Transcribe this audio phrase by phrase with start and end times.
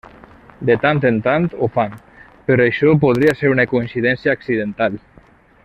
[0.69, 1.93] De tant en tant ho fan,
[2.47, 4.99] però això podria ser una coincidència accidental.